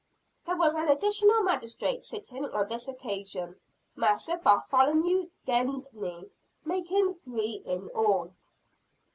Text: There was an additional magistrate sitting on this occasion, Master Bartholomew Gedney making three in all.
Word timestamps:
There 0.47 0.57
was 0.57 0.73
an 0.73 0.87
additional 0.87 1.43
magistrate 1.43 2.03
sitting 2.03 2.43
on 2.43 2.67
this 2.67 2.87
occasion, 2.87 3.57
Master 3.95 4.35
Bartholomew 4.35 5.29
Gedney 5.45 6.31
making 6.65 7.13
three 7.13 7.61
in 7.67 7.87
all. 7.89 8.31